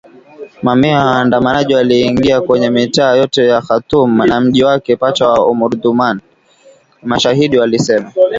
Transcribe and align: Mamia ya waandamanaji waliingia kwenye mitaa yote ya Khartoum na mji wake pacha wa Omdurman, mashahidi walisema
Mamia 0.63 0.91
ya 0.91 1.05
waandamanaji 1.05 1.75
waliingia 1.75 2.41
kwenye 2.41 2.69
mitaa 2.69 3.15
yote 3.15 3.47
ya 3.47 3.61
Khartoum 3.61 4.17
na 4.25 4.41
mji 4.41 4.63
wake 4.63 4.95
pacha 4.95 5.27
wa 5.27 5.39
Omdurman, 5.45 6.21
mashahidi 7.03 7.57
walisema 7.57 8.13